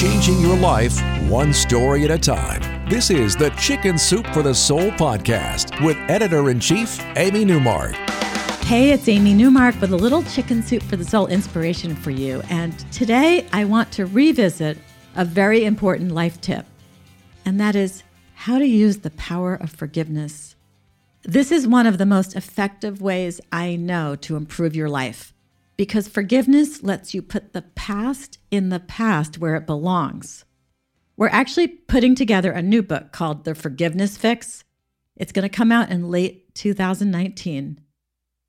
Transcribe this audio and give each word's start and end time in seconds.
changing 0.00 0.40
your 0.40 0.56
life 0.56 0.98
one 1.28 1.52
story 1.52 2.06
at 2.06 2.10
a 2.10 2.16
time. 2.16 2.88
This 2.88 3.10
is 3.10 3.36
the 3.36 3.50
Chicken 3.50 3.98
Soup 3.98 4.26
for 4.28 4.42
the 4.42 4.54
Soul 4.54 4.90
podcast 4.92 5.84
with 5.84 5.94
editor 6.08 6.48
in 6.48 6.58
chief, 6.58 6.98
Amy 7.16 7.44
Newmark. 7.44 7.92
Hey, 8.64 8.92
it's 8.92 9.10
Amy 9.10 9.34
Newmark 9.34 9.78
with 9.78 9.92
a 9.92 9.96
little 9.96 10.22
Chicken 10.22 10.62
Soup 10.62 10.82
for 10.82 10.96
the 10.96 11.04
Soul 11.04 11.26
inspiration 11.26 11.94
for 11.94 12.10
you. 12.10 12.40
And 12.48 12.78
today 12.90 13.46
I 13.52 13.66
want 13.66 13.92
to 13.92 14.06
revisit 14.06 14.78
a 15.16 15.26
very 15.26 15.66
important 15.66 16.12
life 16.12 16.40
tip, 16.40 16.64
and 17.44 17.60
that 17.60 17.76
is 17.76 18.02
how 18.32 18.58
to 18.58 18.66
use 18.66 19.00
the 19.00 19.10
power 19.10 19.54
of 19.54 19.68
forgiveness. 19.68 20.56
This 21.24 21.52
is 21.52 21.68
one 21.68 21.86
of 21.86 21.98
the 21.98 22.06
most 22.06 22.34
effective 22.34 23.02
ways 23.02 23.38
I 23.52 23.76
know 23.76 24.16
to 24.16 24.36
improve 24.36 24.74
your 24.74 24.88
life 24.88 25.34
because 25.80 26.06
forgiveness 26.06 26.82
lets 26.82 27.14
you 27.14 27.22
put 27.22 27.54
the 27.54 27.62
past 27.62 28.36
in 28.50 28.68
the 28.68 28.80
past 28.80 29.38
where 29.38 29.54
it 29.54 29.66
belongs. 29.66 30.44
We're 31.16 31.28
actually 31.28 31.68
putting 31.68 32.14
together 32.14 32.52
a 32.52 32.60
new 32.60 32.82
book 32.82 33.12
called 33.12 33.44
The 33.44 33.54
Forgiveness 33.54 34.18
Fix. 34.18 34.62
It's 35.16 35.32
going 35.32 35.48
to 35.48 35.56
come 35.56 35.72
out 35.72 35.88
in 35.88 36.10
late 36.10 36.54
2019. 36.54 37.80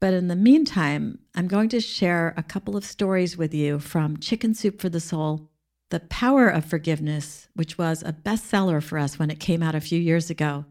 But 0.00 0.14
in 0.14 0.28
the 0.28 0.36
meantime, 0.36 1.18
I'm 1.34 1.48
going 1.48 1.68
to 1.68 1.82
share 1.82 2.32
a 2.38 2.42
couple 2.42 2.78
of 2.78 2.84
stories 2.86 3.36
with 3.36 3.52
you 3.52 3.78
from 3.78 4.16
Chicken 4.16 4.54
Soup 4.54 4.80
for 4.80 4.88
the 4.88 4.98
Soul, 4.98 5.50
The 5.90 6.00
Power 6.00 6.48
of 6.48 6.64
Forgiveness, 6.64 7.50
which 7.52 7.76
was 7.76 8.02
a 8.02 8.14
bestseller 8.14 8.82
for 8.82 8.96
us 8.96 9.18
when 9.18 9.30
it 9.30 9.38
came 9.38 9.62
out 9.62 9.74
a 9.74 9.82
few 9.82 10.00
years 10.00 10.30
ago. 10.30 10.64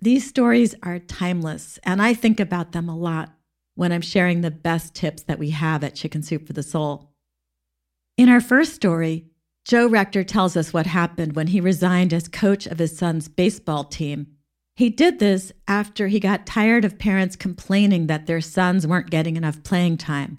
These 0.00 0.26
stories 0.26 0.74
are 0.82 0.98
timeless, 0.98 1.78
and 1.84 2.00
I 2.00 2.14
think 2.14 2.40
about 2.40 2.72
them 2.72 2.88
a 2.88 2.96
lot 2.96 3.34
when 3.78 3.92
I'm 3.92 4.00
sharing 4.00 4.40
the 4.40 4.50
best 4.50 4.92
tips 4.92 5.22
that 5.22 5.38
we 5.38 5.50
have 5.50 5.84
at 5.84 5.94
Chicken 5.94 6.24
Soup 6.24 6.44
for 6.44 6.52
the 6.52 6.64
Soul. 6.64 7.12
In 8.16 8.28
our 8.28 8.40
first 8.40 8.74
story, 8.74 9.26
Joe 9.64 9.86
Rector 9.86 10.24
tells 10.24 10.56
us 10.56 10.72
what 10.72 10.88
happened 10.88 11.36
when 11.36 11.46
he 11.46 11.60
resigned 11.60 12.12
as 12.12 12.26
coach 12.26 12.66
of 12.66 12.80
his 12.80 12.98
son's 12.98 13.28
baseball 13.28 13.84
team. 13.84 14.26
He 14.74 14.90
did 14.90 15.20
this 15.20 15.52
after 15.68 16.08
he 16.08 16.18
got 16.18 16.44
tired 16.44 16.84
of 16.84 16.98
parents 16.98 17.36
complaining 17.36 18.08
that 18.08 18.26
their 18.26 18.40
sons 18.40 18.84
weren't 18.84 19.10
getting 19.10 19.36
enough 19.36 19.62
playing 19.62 19.98
time. 19.98 20.38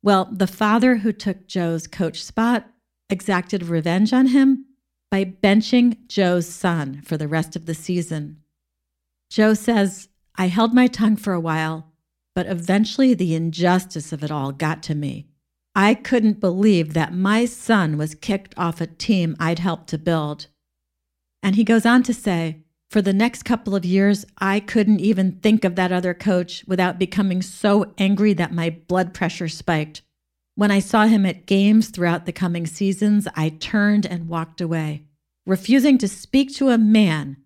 Well, 0.00 0.28
the 0.30 0.46
father 0.46 0.98
who 0.98 1.12
took 1.12 1.48
Joe's 1.48 1.88
coach 1.88 2.22
spot 2.22 2.68
exacted 3.10 3.64
revenge 3.64 4.12
on 4.12 4.28
him 4.28 4.66
by 5.10 5.24
benching 5.24 6.06
Joe's 6.06 6.48
son 6.48 7.02
for 7.02 7.16
the 7.16 7.26
rest 7.26 7.56
of 7.56 7.66
the 7.66 7.74
season. 7.74 8.42
Joe 9.28 9.54
says, 9.54 10.08
I 10.36 10.46
held 10.46 10.72
my 10.72 10.86
tongue 10.86 11.16
for 11.16 11.32
a 11.32 11.40
while 11.40 11.90
but 12.34 12.46
eventually, 12.46 13.14
the 13.14 13.34
injustice 13.34 14.12
of 14.12 14.24
it 14.24 14.30
all 14.30 14.52
got 14.52 14.82
to 14.84 14.94
me. 14.94 15.26
I 15.74 15.94
couldn't 15.94 16.40
believe 16.40 16.94
that 16.94 17.14
my 17.14 17.44
son 17.46 17.96
was 17.96 18.14
kicked 18.14 18.54
off 18.56 18.80
a 18.80 18.86
team 18.86 19.36
I'd 19.40 19.58
helped 19.58 19.88
to 19.88 19.98
build. 19.98 20.46
And 21.42 21.56
he 21.56 21.64
goes 21.64 21.84
on 21.84 22.02
to 22.04 22.14
say, 22.14 22.64
for 22.90 23.02
the 23.02 23.12
next 23.12 23.42
couple 23.42 23.74
of 23.74 23.84
years, 23.84 24.24
I 24.38 24.60
couldn't 24.60 25.00
even 25.00 25.40
think 25.40 25.64
of 25.64 25.74
that 25.74 25.90
other 25.90 26.14
coach 26.14 26.64
without 26.66 26.98
becoming 26.98 27.42
so 27.42 27.92
angry 27.98 28.34
that 28.34 28.52
my 28.52 28.70
blood 28.70 29.12
pressure 29.12 29.48
spiked. 29.48 30.02
When 30.54 30.70
I 30.70 30.78
saw 30.78 31.06
him 31.06 31.26
at 31.26 31.46
games 31.46 31.88
throughout 31.88 32.24
the 32.24 32.32
coming 32.32 32.66
seasons, 32.66 33.26
I 33.34 33.48
turned 33.48 34.06
and 34.06 34.28
walked 34.28 34.60
away, 34.60 35.02
refusing 35.44 35.98
to 35.98 36.08
speak 36.08 36.54
to 36.54 36.68
a 36.68 36.78
man 36.78 37.38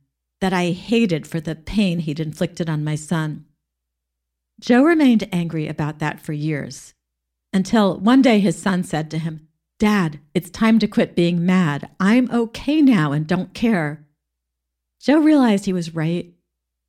that 0.42 0.52
I 0.52 0.72
hated 0.72 1.26
for 1.26 1.40
the 1.40 1.54
pain 1.54 2.00
he'd 2.00 2.20
inflicted 2.20 2.68
on 2.68 2.84
my 2.84 2.94
son. 2.94 3.46
Joe 4.60 4.82
remained 4.82 5.28
angry 5.32 5.68
about 5.68 5.98
that 6.00 6.20
for 6.20 6.32
years 6.32 6.94
until 7.52 7.98
one 7.98 8.22
day 8.22 8.40
his 8.40 8.60
son 8.60 8.82
said 8.82 9.10
to 9.10 9.18
him, 9.18 9.48
Dad, 9.78 10.18
it's 10.34 10.50
time 10.50 10.78
to 10.80 10.88
quit 10.88 11.14
being 11.14 11.46
mad. 11.46 11.88
I'm 12.00 12.30
okay 12.30 12.82
now 12.82 13.12
and 13.12 13.26
don't 13.26 13.54
care. 13.54 14.04
Joe 15.00 15.18
realized 15.18 15.64
he 15.64 15.72
was 15.72 15.94
right 15.94 16.34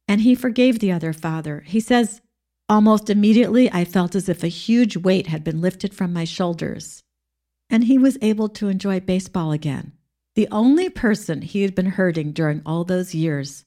and 0.07 0.21
he 0.21 0.33
forgave 0.33 0.79
the 0.79 0.91
other 0.91 1.13
father. 1.13 1.63
He 1.67 1.79
says, 1.79 2.21
Almost 2.67 3.09
immediately, 3.09 3.71
I 3.71 3.85
felt 3.85 4.15
as 4.15 4.29
if 4.29 4.43
a 4.43 4.47
huge 4.47 4.97
weight 4.97 5.27
had 5.27 5.43
been 5.43 5.61
lifted 5.61 5.93
from 5.93 6.13
my 6.13 6.23
shoulders, 6.23 7.03
and 7.69 7.83
he 7.83 7.97
was 7.97 8.17
able 8.21 8.47
to 8.49 8.69
enjoy 8.69 8.99
baseball 8.99 9.51
again. 9.51 9.93
The 10.35 10.47
only 10.51 10.89
person 10.89 11.41
he 11.41 11.63
had 11.63 11.73
been 11.73 11.87
hurting 11.87 12.31
during 12.31 12.61
all 12.65 12.83
those 12.83 13.15
years 13.15 13.65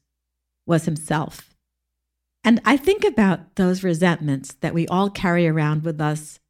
was 0.67 0.85
himself. 0.85 1.52
And 2.45 2.61
I 2.65 2.77
think 2.77 3.05
about 3.05 3.57
those 3.57 3.85
resentments 3.85 4.55
that 4.61 4.75
we 4.75 4.87
all 4.89 5.11
carry 5.11 5.47
around 5.47 5.85
with 5.85 6.01
us. 6.01 6.41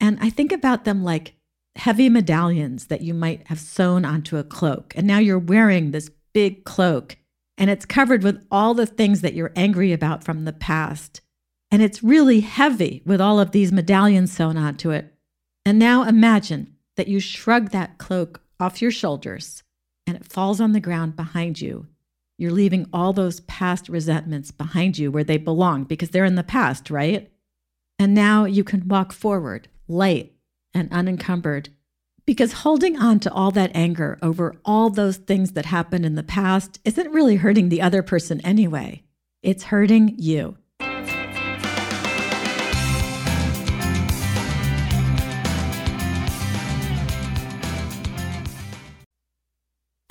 And 0.00 0.18
I 0.20 0.30
think 0.30 0.52
about 0.52 0.84
them 0.84 1.02
like 1.02 1.34
heavy 1.76 2.08
medallions 2.08 2.86
that 2.86 3.00
you 3.00 3.14
might 3.14 3.46
have 3.48 3.58
sewn 3.58 4.04
onto 4.04 4.36
a 4.36 4.44
cloak. 4.44 4.92
And 4.96 5.06
now 5.06 5.18
you're 5.18 5.38
wearing 5.38 5.90
this 5.90 6.10
big 6.34 6.64
cloak 6.64 7.16
and 7.56 7.70
it's 7.70 7.84
covered 7.84 8.22
with 8.22 8.44
all 8.50 8.72
the 8.74 8.86
things 8.86 9.20
that 9.22 9.34
you're 9.34 9.52
angry 9.56 9.92
about 9.92 10.22
from 10.22 10.44
the 10.44 10.52
past. 10.52 11.20
And 11.70 11.82
it's 11.82 12.04
really 12.04 12.40
heavy 12.40 13.02
with 13.04 13.20
all 13.20 13.40
of 13.40 13.50
these 13.50 13.72
medallions 13.72 14.32
sewn 14.32 14.56
onto 14.56 14.90
it. 14.90 15.12
And 15.66 15.78
now 15.78 16.04
imagine 16.04 16.76
that 16.96 17.08
you 17.08 17.20
shrug 17.20 17.70
that 17.70 17.98
cloak 17.98 18.40
off 18.60 18.80
your 18.80 18.90
shoulders 18.90 19.62
and 20.06 20.16
it 20.16 20.24
falls 20.24 20.60
on 20.60 20.72
the 20.72 20.80
ground 20.80 21.16
behind 21.16 21.60
you 21.60 21.86
you're 22.38 22.52
leaving 22.52 22.86
all 22.92 23.12
those 23.12 23.40
past 23.40 23.88
resentments 23.88 24.52
behind 24.52 24.96
you 24.96 25.10
where 25.10 25.24
they 25.24 25.36
belong 25.36 25.84
because 25.84 26.10
they're 26.10 26.24
in 26.24 26.36
the 26.36 26.44
past, 26.44 26.88
right? 26.88 27.30
And 27.98 28.14
now 28.14 28.44
you 28.44 28.62
can 28.62 28.86
walk 28.86 29.12
forward, 29.12 29.68
light 29.88 30.32
and 30.72 30.90
unencumbered. 30.92 31.70
Because 32.24 32.52
holding 32.52 32.96
on 32.96 33.20
to 33.20 33.32
all 33.32 33.50
that 33.52 33.72
anger 33.74 34.18
over 34.22 34.54
all 34.64 34.88
those 34.88 35.16
things 35.16 35.52
that 35.52 35.66
happened 35.66 36.06
in 36.06 36.14
the 36.14 36.22
past 36.22 36.78
isn't 36.84 37.10
really 37.10 37.36
hurting 37.36 37.70
the 37.70 37.82
other 37.82 38.02
person 38.02 38.40
anyway. 38.42 39.02
It's 39.42 39.64
hurting 39.64 40.14
you. 40.18 40.56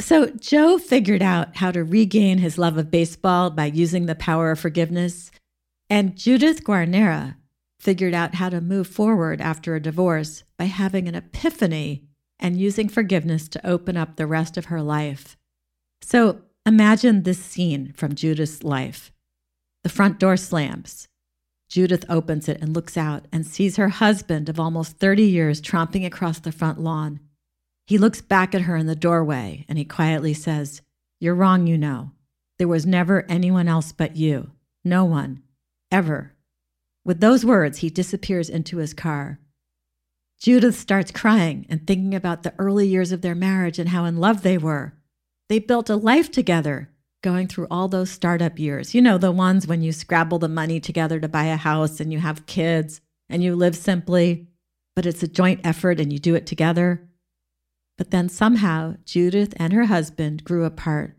So, 0.07 0.27
Joe 0.27 0.77
figured 0.77 1.21
out 1.21 1.57
how 1.57 1.69
to 1.71 1.83
regain 1.83 2.37
his 2.37 2.57
love 2.57 2.77
of 2.77 2.89
baseball 2.89 3.49
by 3.49 3.65
using 3.65 4.05
the 4.05 4.15
power 4.15 4.51
of 4.51 4.59
forgiveness. 4.59 5.31
And 5.89 6.15
Judith 6.15 6.63
Guarnera 6.63 7.35
figured 7.81 8.13
out 8.13 8.35
how 8.35 8.47
to 8.47 8.61
move 8.61 8.87
forward 8.87 9.41
after 9.41 9.75
a 9.75 9.81
divorce 9.81 10.45
by 10.57 10.63
having 10.63 11.09
an 11.09 11.15
epiphany 11.15 12.05
and 12.39 12.55
using 12.55 12.87
forgiveness 12.87 13.49
to 13.49 13.67
open 13.67 13.97
up 13.97 14.15
the 14.15 14.25
rest 14.25 14.55
of 14.55 14.67
her 14.67 14.81
life. 14.81 15.35
So, 16.01 16.39
imagine 16.65 17.23
this 17.23 17.43
scene 17.43 17.91
from 17.91 18.15
Judith's 18.15 18.63
life. 18.63 19.11
The 19.83 19.89
front 19.89 20.19
door 20.19 20.37
slams. 20.37 21.09
Judith 21.67 22.05
opens 22.07 22.47
it 22.47 22.61
and 22.61 22.73
looks 22.73 22.95
out 22.95 23.25
and 23.33 23.45
sees 23.45 23.75
her 23.75 23.89
husband 23.89 24.47
of 24.47 24.57
almost 24.57 24.99
30 24.99 25.23
years 25.23 25.59
tromping 25.59 26.05
across 26.05 26.39
the 26.39 26.53
front 26.53 26.79
lawn. 26.79 27.19
He 27.87 27.97
looks 27.97 28.21
back 28.21 28.53
at 28.53 28.63
her 28.63 28.75
in 28.75 28.85
the 28.85 28.95
doorway 28.95 29.65
and 29.69 29.77
he 29.77 29.85
quietly 29.85 30.33
says, 30.33 30.81
You're 31.21 31.33
wrong, 31.33 31.67
you 31.67 31.77
know. 31.77 32.11
There 32.59 32.67
was 32.67 32.85
never 32.85 33.25
anyone 33.29 33.69
else 33.69 33.93
but 33.93 34.17
you. 34.17 34.51
No 34.83 35.05
one. 35.05 35.41
Ever. 35.89 36.33
With 37.05 37.21
those 37.21 37.45
words, 37.45 37.77
he 37.77 37.89
disappears 37.89 38.49
into 38.49 38.77
his 38.77 38.93
car. 38.93 39.39
Judith 40.37 40.75
starts 40.75 41.11
crying 41.11 41.65
and 41.69 41.87
thinking 41.87 42.13
about 42.13 42.43
the 42.43 42.53
early 42.59 42.85
years 42.85 43.13
of 43.13 43.21
their 43.21 43.33
marriage 43.33 43.79
and 43.79 43.89
how 43.89 44.03
in 44.03 44.17
love 44.17 44.41
they 44.41 44.57
were. 44.57 44.93
They 45.47 45.59
built 45.59 45.89
a 45.89 45.95
life 45.95 46.29
together, 46.29 46.89
going 47.23 47.47
through 47.47 47.67
all 47.71 47.87
those 47.87 48.11
startup 48.11 48.59
years. 48.59 48.93
You 48.93 49.01
know, 49.01 49.17
the 49.17 49.31
ones 49.31 49.65
when 49.65 49.81
you 49.81 49.93
scrabble 49.93 50.39
the 50.39 50.49
money 50.49 50.81
together 50.81 51.21
to 51.21 51.29
buy 51.29 51.45
a 51.45 51.55
house 51.55 52.01
and 52.01 52.11
you 52.11 52.19
have 52.19 52.45
kids 52.47 52.99
and 53.29 53.41
you 53.41 53.55
live 53.55 53.77
simply, 53.77 54.47
but 54.93 55.05
it's 55.05 55.23
a 55.23 55.27
joint 55.27 55.61
effort 55.63 56.01
and 56.01 56.11
you 56.11 56.19
do 56.19 56.35
it 56.35 56.45
together. 56.45 57.06
But 57.97 58.11
then 58.11 58.29
somehow 58.29 58.95
Judith 59.05 59.53
and 59.57 59.73
her 59.73 59.85
husband 59.85 60.43
grew 60.43 60.65
apart. 60.65 61.17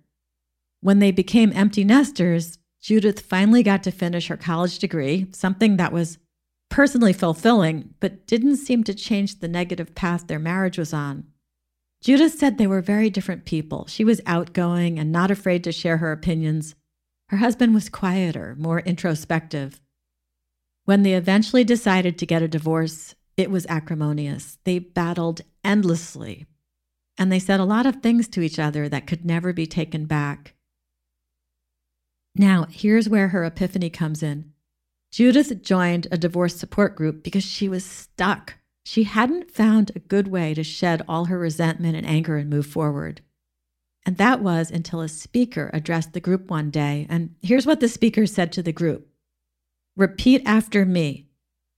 When 0.80 1.00
they 1.00 1.10
became 1.10 1.52
empty 1.54 1.84
nesters, 1.84 2.58
Judith 2.80 3.20
finally 3.20 3.62
got 3.62 3.82
to 3.82 3.90
finish 3.90 4.28
her 4.28 4.36
college 4.36 4.78
degree, 4.78 5.26
something 5.32 5.76
that 5.76 5.92
was 5.92 6.18
personally 6.70 7.12
fulfilling, 7.12 7.94
but 7.98 8.26
didn't 8.26 8.56
seem 8.56 8.84
to 8.84 8.94
change 8.94 9.40
the 9.40 9.48
negative 9.48 9.94
path 9.94 10.26
their 10.26 10.38
marriage 10.38 10.78
was 10.78 10.92
on. 10.92 11.24
Judith 12.00 12.34
said 12.34 12.58
they 12.58 12.66
were 12.66 12.80
very 12.80 13.10
different 13.10 13.44
people. 13.44 13.86
She 13.88 14.04
was 14.04 14.20
outgoing 14.24 14.98
and 14.98 15.10
not 15.10 15.32
afraid 15.32 15.64
to 15.64 15.72
share 15.72 15.96
her 15.96 16.12
opinions. 16.12 16.76
Her 17.30 17.38
husband 17.38 17.74
was 17.74 17.88
quieter, 17.88 18.54
more 18.58 18.80
introspective. 18.80 19.80
When 20.84 21.02
they 21.02 21.14
eventually 21.14 21.64
decided 21.64 22.16
to 22.18 22.26
get 22.26 22.42
a 22.42 22.48
divorce, 22.48 23.16
it 23.36 23.50
was 23.50 23.66
acrimonious. 23.66 24.58
They 24.64 24.78
battled 24.78 25.40
endlessly, 25.64 26.46
and 27.18 27.30
they 27.32 27.38
said 27.40 27.60
a 27.60 27.64
lot 27.64 27.84
of 27.84 27.96
things 27.96 28.28
to 28.28 28.40
each 28.40 28.58
other 28.58 28.88
that 28.88 29.06
could 29.06 29.24
never 29.24 29.52
be 29.52 29.66
taken 29.66 30.06
back. 30.06 30.54
Now, 32.36 32.66
here's 32.70 33.08
where 33.08 33.28
her 33.28 33.44
epiphany 33.44 33.90
comes 33.90 34.22
in. 34.22 34.52
Judith 35.10 35.62
joined 35.62 36.06
a 36.10 36.18
divorce 36.18 36.56
support 36.56 36.94
group 36.94 37.24
because 37.24 37.44
she 37.44 37.68
was 37.68 37.84
stuck. 37.84 38.54
she 38.84 39.04
hadn't 39.04 39.50
found 39.50 39.92
a 39.94 39.98
good 39.98 40.28
way 40.28 40.54
to 40.54 40.64
shed 40.64 41.02
all 41.06 41.26
her 41.26 41.38
resentment 41.38 41.94
and 41.94 42.06
anger 42.06 42.38
and 42.38 42.48
move 42.48 42.64
forward. 42.64 43.20
And 44.06 44.16
that 44.16 44.40
was 44.40 44.70
until 44.70 45.02
a 45.02 45.08
speaker 45.08 45.68
addressed 45.74 46.14
the 46.14 46.20
group 46.20 46.48
one 46.48 46.70
day. 46.70 47.06
And 47.10 47.34
here's 47.42 47.66
what 47.66 47.80
the 47.80 47.88
speaker 47.88 48.24
said 48.24 48.50
to 48.52 48.62
the 48.62 48.72
group 48.72 49.08
Repeat 49.96 50.40
after 50.46 50.86
me. 50.86 51.26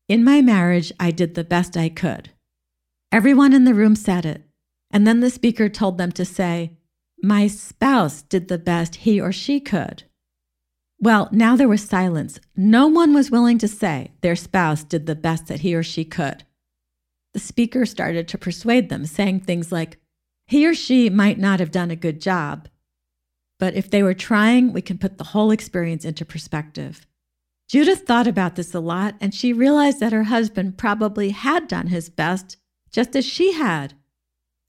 In 0.06 0.22
my 0.22 0.40
marriage, 0.40 0.92
I 1.00 1.10
did 1.10 1.34
the 1.34 1.42
best 1.42 1.76
I 1.76 1.88
could. 1.88 2.30
Everyone 3.10 3.52
in 3.52 3.64
the 3.64 3.74
room 3.74 3.96
said 3.96 4.24
it. 4.24 4.44
And 4.90 5.06
then 5.06 5.20
the 5.20 5.30
speaker 5.30 5.68
told 5.68 5.98
them 5.98 6.12
to 6.12 6.24
say, 6.24 6.72
My 7.22 7.46
spouse 7.46 8.22
did 8.22 8.48
the 8.48 8.58
best 8.58 8.96
he 8.96 9.20
or 9.20 9.32
she 9.32 9.60
could. 9.60 10.04
Well, 10.98 11.28
now 11.32 11.56
there 11.56 11.68
was 11.68 11.82
silence. 11.82 12.40
No 12.56 12.86
one 12.86 13.14
was 13.14 13.30
willing 13.30 13.58
to 13.58 13.68
say 13.68 14.12
their 14.20 14.36
spouse 14.36 14.84
did 14.84 15.06
the 15.06 15.14
best 15.14 15.46
that 15.46 15.60
he 15.60 15.74
or 15.74 15.82
she 15.82 16.04
could. 16.04 16.44
The 17.32 17.40
speaker 17.40 17.86
started 17.86 18.28
to 18.28 18.38
persuade 18.38 18.88
them, 18.88 19.06
saying 19.06 19.40
things 19.40 19.70
like, 19.70 19.98
He 20.46 20.66
or 20.66 20.74
she 20.74 21.08
might 21.08 21.38
not 21.38 21.60
have 21.60 21.70
done 21.70 21.90
a 21.90 21.96
good 21.96 22.20
job, 22.20 22.68
but 23.60 23.74
if 23.74 23.90
they 23.90 24.02
were 24.02 24.14
trying, 24.14 24.72
we 24.72 24.82
can 24.82 24.98
put 24.98 25.18
the 25.18 25.24
whole 25.24 25.50
experience 25.50 26.04
into 26.04 26.24
perspective. 26.24 27.06
Judith 27.68 28.00
thought 28.00 28.26
about 28.26 28.56
this 28.56 28.74
a 28.74 28.80
lot, 28.80 29.14
and 29.20 29.32
she 29.32 29.52
realized 29.52 30.00
that 30.00 30.12
her 30.12 30.24
husband 30.24 30.76
probably 30.76 31.30
had 31.30 31.68
done 31.68 31.86
his 31.86 32.08
best, 32.08 32.56
just 32.90 33.14
as 33.14 33.24
she 33.24 33.52
had. 33.52 33.94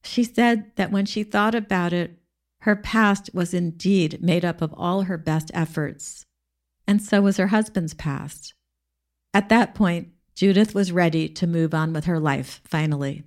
She 0.03 0.23
said 0.23 0.71
that 0.75 0.91
when 0.91 1.05
she 1.05 1.23
thought 1.23 1.55
about 1.55 1.93
it, 1.93 2.17
her 2.61 2.75
past 2.75 3.29
was 3.33 3.53
indeed 3.53 4.21
made 4.21 4.45
up 4.45 4.61
of 4.61 4.73
all 4.77 5.03
her 5.03 5.17
best 5.17 5.51
efforts, 5.53 6.25
and 6.87 7.01
so 7.01 7.21
was 7.21 7.37
her 7.37 7.47
husband's 7.47 7.93
past. 7.93 8.53
At 9.33 9.49
that 9.49 9.73
point, 9.73 10.09
Judith 10.35 10.75
was 10.75 10.91
ready 10.91 11.27
to 11.29 11.47
move 11.47 11.73
on 11.73 11.93
with 11.93 12.05
her 12.05 12.19
life 12.19 12.61
finally. 12.63 13.23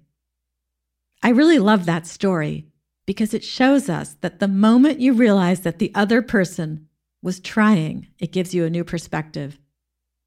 I 1.23 1.31
really 1.31 1.59
love 1.59 1.87
that 1.87 2.07
story 2.07 2.67
because 3.07 3.35
it 3.35 3.45
shows 3.45 3.89
us 3.89 4.17
that 4.21 4.41
the 4.41 4.49
moment 4.49 5.01
you 5.01 5.13
realize 5.13 5.61
that 5.61 5.79
the 5.79 5.93
other 5.95 6.23
person 6.23 6.89
was 7.23 7.41
trying, 7.41 8.09
it 8.19 8.33
gives 8.33 8.55
you 8.55 8.65
a 8.65 8.71
new 8.71 8.85
perspective. 8.85 9.59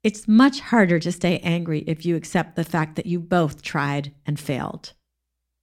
It's 0.03 0.27
much 0.27 0.59
harder 0.59 0.99
to 0.99 1.11
stay 1.11 1.39
angry 1.39 1.83
if 1.87 2.05
you 2.05 2.15
accept 2.15 2.55
the 2.55 2.63
fact 2.63 2.95
that 2.95 3.05
you 3.05 3.19
both 3.19 3.61
tried 3.61 4.13
and 4.25 4.39
failed. 4.39 4.93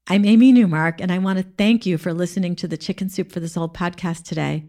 I'm 0.06 0.26
Amy 0.26 0.52
Newmark, 0.52 1.00
and 1.00 1.10
I 1.10 1.16
want 1.16 1.38
to 1.38 1.46
thank 1.56 1.86
you 1.86 1.96
for 1.96 2.12
listening 2.12 2.56
to 2.56 2.68
the 2.68 2.76
Chicken 2.76 3.08
Soup 3.08 3.32
for 3.32 3.40
the 3.40 3.48
Soul 3.48 3.70
podcast 3.70 4.24
today. 4.24 4.66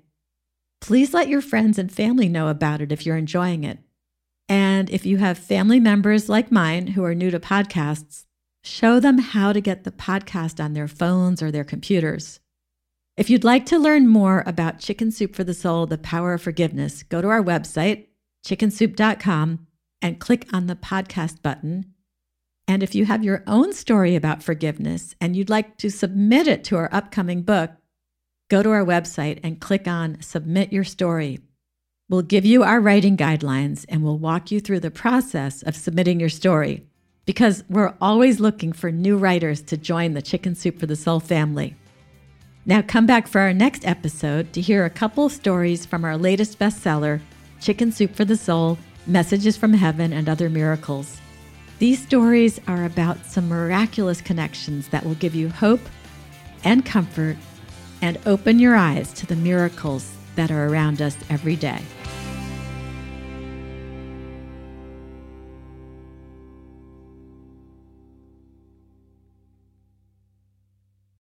Please 0.79 1.13
let 1.13 1.27
your 1.27 1.41
friends 1.41 1.77
and 1.77 1.91
family 1.91 2.29
know 2.29 2.47
about 2.47 2.79
it 2.79 2.89
if 2.89 3.05
you're 3.05 3.17
enjoying 3.17 3.65
it. 3.65 3.79
And 4.47 4.89
if 4.89 5.05
you 5.05 5.17
have 5.17 5.37
family 5.37 5.77
members 5.77 6.29
like 6.29 6.53
mine 6.53 6.87
who 6.87 7.03
are 7.03 7.13
new 7.13 7.31
to 7.31 7.39
podcasts, 7.41 8.23
show 8.63 9.01
them 9.01 9.17
how 9.17 9.51
to 9.51 9.59
get 9.59 9.83
the 9.83 9.91
podcast 9.91 10.63
on 10.63 10.71
their 10.71 10.87
phones 10.87 11.43
or 11.43 11.51
their 11.51 11.65
computers. 11.65 12.39
If 13.17 13.29
you'd 13.29 13.43
like 13.43 13.65
to 13.65 13.77
learn 13.77 14.07
more 14.07 14.41
about 14.47 14.79
Chicken 14.79 15.11
Soup 15.11 15.35
for 15.35 15.43
the 15.43 15.53
Soul, 15.53 15.85
the 15.85 15.97
power 15.97 16.35
of 16.35 16.43
forgiveness, 16.43 17.03
go 17.03 17.21
to 17.21 17.27
our 17.27 17.43
website, 17.43 18.05
chickensoup.com, 18.45 19.67
and 20.01 20.19
click 20.21 20.47
on 20.53 20.67
the 20.67 20.77
podcast 20.77 21.41
button 21.41 21.93
and 22.67 22.81
if 22.81 22.95
you 22.95 23.05
have 23.05 23.23
your 23.23 23.43
own 23.45 23.73
story 23.73 24.15
about 24.15 24.43
forgiveness 24.43 25.15
and 25.21 25.35
you'd 25.35 25.49
like 25.49 25.77
to 25.77 25.91
submit 25.91 26.47
it 26.47 26.63
to 26.65 26.77
our 26.77 26.89
upcoming 26.91 27.41
book, 27.43 27.71
go 28.49 28.63
to 28.63 28.71
our 28.71 28.85
website 28.85 29.39
and 29.43 29.59
click 29.59 29.87
on 29.87 30.21
Submit 30.21 30.73
Your 30.73 30.83
Story. 30.83 31.39
We'll 32.09 32.21
give 32.21 32.45
you 32.45 32.63
our 32.63 32.79
writing 32.79 33.17
guidelines 33.17 33.85
and 33.89 34.03
we'll 34.03 34.17
walk 34.17 34.51
you 34.51 34.59
through 34.59 34.79
the 34.79 34.91
process 34.91 35.63
of 35.63 35.75
submitting 35.75 36.19
your 36.19 36.29
story 36.29 36.85
because 37.25 37.63
we're 37.69 37.95
always 37.99 38.39
looking 38.39 38.73
for 38.73 38.91
new 38.91 39.17
writers 39.17 39.61
to 39.63 39.77
join 39.77 40.13
the 40.13 40.21
Chicken 40.21 40.55
Soup 40.55 40.79
for 40.79 40.85
the 40.85 40.95
Soul 40.95 41.19
family. 41.19 41.75
Now, 42.67 42.81
come 42.81 43.05
back 43.05 43.27
for 43.27 43.41
our 43.41 43.53
next 43.53 43.85
episode 43.85 44.53
to 44.53 44.61
hear 44.61 44.85
a 44.85 44.89
couple 44.89 45.29
stories 45.29 45.85
from 45.85 46.03
our 46.03 46.17
latest 46.17 46.57
bestseller, 46.57 47.21
Chicken 47.61 47.91
Soup 47.91 48.15
for 48.15 48.25
the 48.25 48.37
Soul 48.37 48.77
Messages 49.07 49.55
from 49.55 49.73
Heaven 49.73 50.11
and 50.13 50.27
Other 50.27 50.49
Miracles. 50.49 51.19
These 51.77 52.01
stories 52.01 52.59
are 52.67 52.85
about 52.85 53.25
some 53.25 53.49
miraculous 53.49 54.21
connections 54.21 54.87
that 54.89 55.05
will 55.05 55.15
give 55.15 55.35
you 55.35 55.49
hope 55.49 55.81
and 56.63 56.85
comfort 56.85 57.35
and 58.01 58.17
open 58.25 58.59
your 58.59 58.75
eyes 58.75 59.11
to 59.13 59.25
the 59.25 59.35
miracles 59.35 60.15
that 60.35 60.51
are 60.51 60.67
around 60.67 61.01
us 61.01 61.17
every 61.29 61.57
day. 61.57 61.81